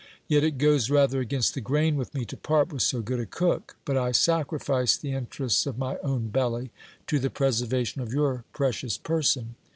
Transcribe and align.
Yet 0.27 0.43
it 0.43 0.57
goes 0.57 0.89
rather 0.89 1.19
against 1.19 1.53
the 1.53 1.61
grain 1.61 1.95
with 1.95 2.15
me 2.15 2.25
to 2.25 2.35
part 2.35 2.73
with 2.73 2.81
so 2.81 3.01
good 3.03 3.19
a 3.19 3.27
cook; 3.27 3.75
but 3.85 3.95
I 3.95 4.13
sacrifice 4.13 4.97
the 4.97 5.11
interests 5.11 5.67
of 5.67 5.77
my 5.77 5.99
own 5.99 6.29
belly 6.29 6.71
to 7.05 7.19
the 7.19 7.29
preservation 7.29 8.01
of 8.01 8.11
your 8.11 8.43
precious 8.51 8.97
person. 8.97 9.53